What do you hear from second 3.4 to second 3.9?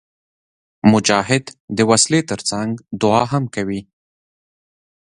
کوي.